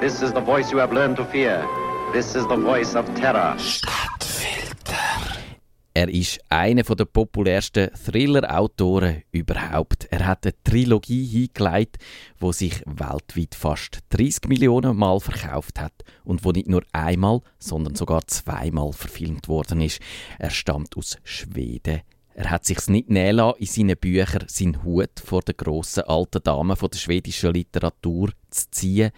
[0.00, 1.62] This is the voice you have learned to fear.
[2.14, 3.54] This is the voice of terror.
[5.92, 10.06] Er ist einer der populärsten Thriller-Autoren überhaupt.
[10.10, 11.98] Er hat eine Trilogie hingelegt,
[12.38, 15.92] wo sich weltweit fast 30 Millionen Mal verkauft hat
[16.24, 20.00] und wo nicht nur einmal, sondern sogar zweimal verfilmt worden ist.
[20.38, 22.00] Er stammt aus Schweden.
[22.32, 26.74] Er hat sich's nicht nehmen in seinen Büchern seinen Hut vor der grossen alten Dame
[26.74, 29.10] der schwedischen Literatur zu ziehen.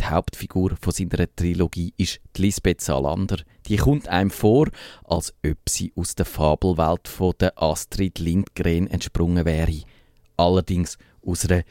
[0.00, 3.36] Die Hauptfigur von seiner Trilogie ist die Lisbeth Salander.
[3.68, 4.68] Die kommt einem vor,
[5.04, 9.82] als ob sie aus der Fabelwelt von der Astrid Lindgren entsprungen wäre.
[10.38, 11.64] Allerdings aus einer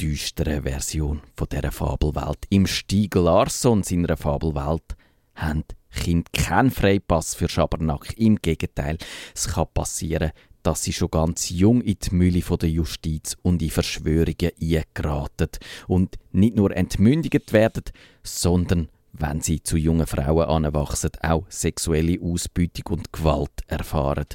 [0.00, 2.38] düsteren Version von dieser Fabelwelt.
[2.48, 4.96] Im Stiegel Larsson seiner Fabelwelt
[5.34, 8.14] haben Kinder keinen Freipass für Schabernack.
[8.16, 8.96] Im Gegenteil,
[9.34, 10.32] es kann passieren,
[10.66, 15.48] dass sie schon ganz jung in die Mühle der Justiz und in Verschwörungen eingeraten
[15.86, 17.84] und nicht nur entmündigt werden,
[18.24, 24.26] sondern wenn sie zu jungen Frauen anwachsen, auch sexuelle Ausbeutung und Gewalt erfahren.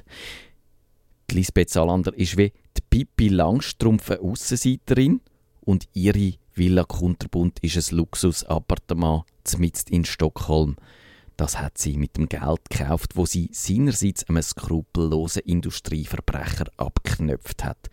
[1.30, 5.20] Die Lisbeth Salander ist wie die Pippi Langstrumpf eine Aussenseiterin
[5.60, 9.26] und ihre Villa Kunterbund ist ein Luxusappartement
[9.58, 10.78] mitten in Stockholm.
[11.38, 17.90] Das hat sie mit dem Geld gekauft, wo sie seinerseits einem skrupellosen Industrieverbrecher abknöpft hat.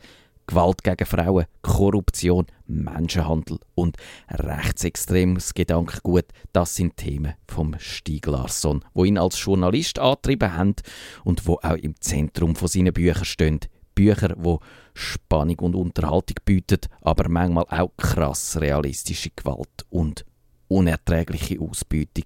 [0.48, 3.98] Gewalt gegen Frauen, Korruption, Menschenhandel und
[4.30, 10.74] rechtsextremes Gedankengut, das sind Themen vom Stieg Larsson, wo ihn als Journalist angetrieben haben
[11.22, 13.60] und wo auch im Zentrum von seinen Büchern stehen.
[13.94, 14.60] Bücher, wo
[14.94, 20.24] Spannung und Unterhaltung bieten, aber manchmal auch krass realistische Gewalt und
[20.68, 22.24] unerträgliche Ausbeutung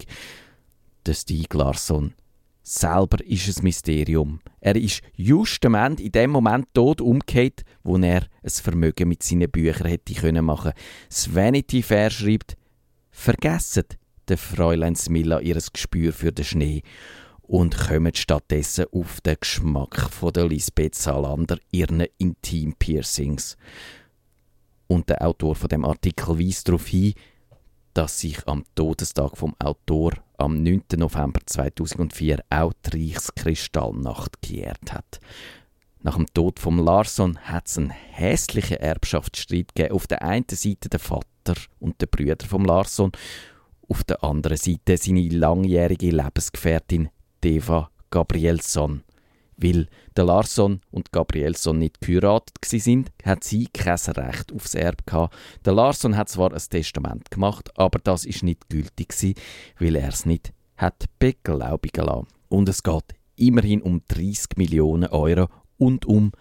[1.06, 2.14] der Stieg Larsson.
[2.62, 4.41] Selber ist ein Mysterium.
[4.61, 9.89] Er ist justement in dem Moment tot umgekehrt, wo er ein Vermögen mit seinen Büchern
[9.89, 10.73] hätte können machen.
[11.08, 12.56] Das Vanity Fair schreibt:
[13.11, 13.84] Vergessen
[14.28, 16.83] der Fräulein Smilla ihres Gespür für den Schnee
[17.42, 23.57] und kommen stattdessen auf den Geschmack von der Lisbeth Salander ihren Intim Piercings.
[24.86, 27.14] Und der Autor von dem Artikel weist darauf hin,
[27.95, 30.83] dass sich am Todestag vom Autor am 9.
[30.97, 35.20] November 2004 auch die Reichskristallnacht gejährt hat.
[36.01, 39.95] Nach dem Tod von Larsson hat es einen hässlichen Erbschaftsstreit gegeben.
[39.95, 43.13] Auf der einen Seite der Vater und der Brüder von Larsson,
[43.89, 47.09] auf der anderen Seite seine langjährige Lebensgefährtin
[47.45, 49.05] Deva Gabrielsson.
[49.62, 49.86] Weil
[50.17, 55.34] der Larsson und Gabrielson nicht geheiratet sind, hat sie kein Recht aufs Erbe gehabt.
[55.64, 59.34] Der Larsson hat zwar ein Testament gemacht, aber das ist nicht gültig gewesen,
[59.78, 62.27] weil er es nicht hat beglaubigen lassen.
[62.48, 65.48] Und es geht immerhin um 30 Millionen Euro
[65.79, 66.33] und um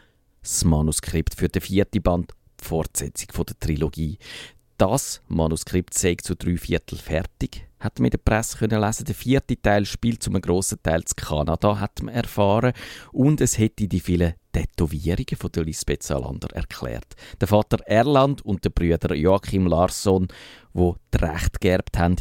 [0.42, 4.18] das Manuskript für den vierten Band, die Fortsetzung der Trilogie.
[4.82, 9.06] Das Manuskript sei zu drei Viertel fertig, hat man in der Presse können lesen.
[9.06, 12.74] Der vierte Teil spielt zum grossen Teil zu Kanada, hat man erfahren.
[13.12, 17.16] Und es hätte die vielen Tätowierungen von der Lisbeth Salander erklärt.
[17.40, 20.30] Der Vater Erland und der Brüder Joachim Larsson,
[20.74, 22.16] wo Recht geerbt haben,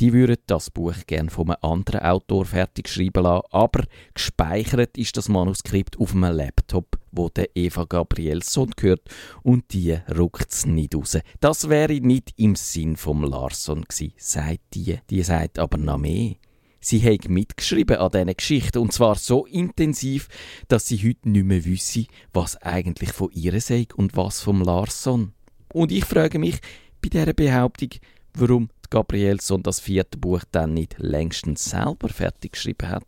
[0.00, 3.84] die würden das Buch gern von einem anderen Autor fertig schreiben lassen, aber
[4.14, 9.02] gespeichert ist das Manuskript auf einem Laptop, wo der Eva Gabrielsson gehört
[9.42, 11.18] und die ruckt es nicht raus.
[11.40, 14.98] Das wäre nicht im Sinn vom Larsson gewesen, sagt die.
[15.10, 16.34] Die sagt aber noch mehr.
[16.80, 20.28] Sie hat mitgeschrieben an diesen Geschichten und zwar so intensiv,
[20.68, 22.04] dass sie heute nicht mehr wüsste,
[22.34, 25.32] was eigentlich von ihr sei und was vom Larsson.
[25.72, 26.60] Und ich frage mich
[27.00, 27.88] bei dieser Behauptung,
[28.34, 33.06] warum Gabrielson das vierte Buch dann nicht längstens selber fertig geschrieben hat.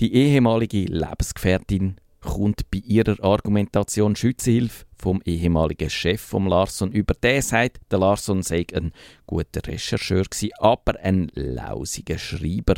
[0.00, 7.14] Die ehemalige Lebensgefährtin kommt bei ihrer Argumentation Schützehilfe vom ehemaligen Chef vom Larsson über.
[7.14, 8.92] Der sagt, der Larsson sei ein
[9.26, 12.74] guter Rechercheur gewesen, aber ein lausiger Schreiber.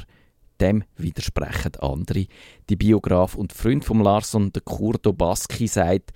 [0.60, 2.26] Dem widersprechen andere.
[2.70, 6.12] Die Biograf und Freund vom Larsson, der Kurdo Baski, sagt,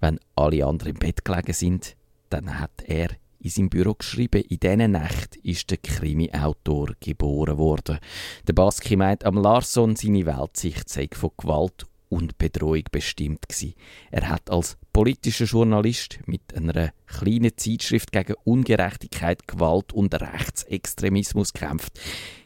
[0.00, 1.96] wenn alle anderen im Bett gelegen sind,
[2.30, 3.08] dann hat er
[3.40, 7.98] in seinem Büro geschrieben, in dieser Nacht ist der Krimi-Autor geboren worden.
[8.46, 13.74] Der Baski meint, am Larsson seine Weltsicht sei von Gewalt und Bedrohung bestimmt gewesen.
[14.10, 21.98] Er hat als politischer Journalist mit einer kleinen Zeitschrift gegen Ungerechtigkeit, Gewalt und Rechtsextremismus kämpft.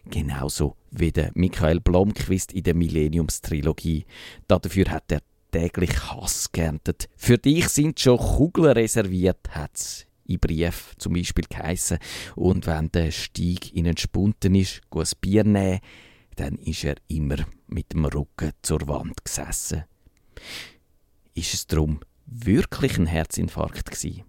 [0.08, 4.04] Genauso wie der Michael Blomqvist in der Millenniumstrilogie.
[4.46, 5.20] Dafür hat er
[5.50, 7.08] täglich Hass geerntet.
[7.16, 11.98] Für dich sind schon Kugeln reserviert, hat's in Brief zum Beispiel geheissen.
[12.34, 15.80] Und wenn der Stieg ihnen spunten ist, ein Bier nehmen,
[16.34, 17.36] dann ist er immer
[17.66, 19.84] mit dem Rücken zur Wand gesessen.
[21.34, 24.24] Ist es darum wirklich ein Herzinfarkt gewesen?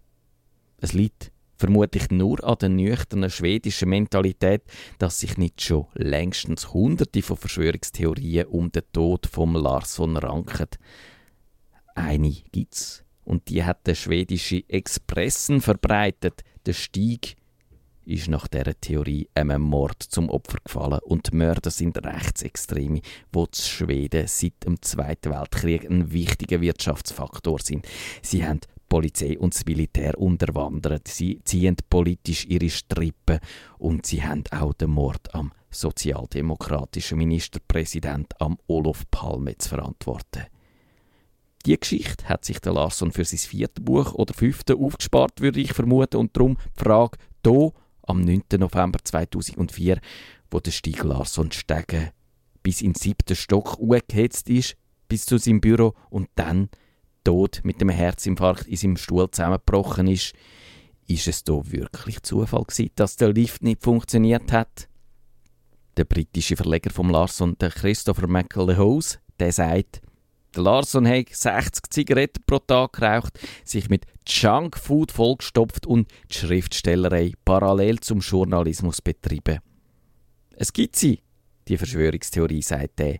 [0.77, 4.63] Es liegt Vermutlich nur an der nüchternen schwedischen Mentalität,
[4.97, 10.67] dass sich nicht schon längstens hunderte von Verschwörungstheorien um den Tod vom Larsson ranken.
[11.95, 16.43] Eine gibt's und die hat der schwedische Expressen verbreitet.
[16.65, 17.37] Der Stieg
[18.05, 23.45] ist nach dieser Theorie einem Mord zum Opfer gefallen und die Mörder sind Rechtsextreme, wo
[23.45, 27.87] die Schweden seit dem Zweiten Weltkrieg ein wichtiger Wirtschaftsfaktor sind.
[28.21, 31.07] Sie haben Polizei und das Militär unterwandert.
[31.07, 33.39] Sie ziehen politisch ihre Strippen
[33.77, 40.45] und sie haben auch den Mord am sozialdemokratischen Ministerpräsident am Olof Palme zu verantworten.
[41.65, 45.73] Die Geschichte hat sich der Larsson für sein viertes Buch oder fünfte aufgespart, würde ich
[45.73, 47.71] vermuten, und darum die Frage hier
[48.07, 48.43] am 9.
[48.59, 49.99] November 2004,
[50.51, 52.11] wo der Stieg Larsson Stege
[52.63, 54.75] bis in den siebten Stock gehetzt ist,
[55.07, 56.69] bis zu seinem Büro und dann
[57.23, 60.33] tot mit dem Herzinfarkt in seinem Stuhl zusammengebrochen ist.
[61.07, 64.87] Ist es da wirklich Zufall gewesen, dass der Lift nicht funktioniert hat?
[65.97, 70.01] Der britische Verleger vom Larson, der Christopher McElhose, der sagt,
[70.55, 77.33] der Larson hat 60 Zigaretten pro Tag geraucht, sich mit Junkfood vollgestopft und die Schriftstellerei
[77.43, 79.59] parallel zum Journalismus betrieben.
[80.55, 81.21] Es gibt sie,
[81.67, 83.17] die Verschwörungstheorie, sagt er.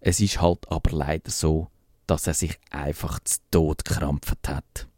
[0.00, 1.68] Es ist halt aber leider so,
[2.06, 4.86] dass er sich einfach zu Tod gekrampft hat.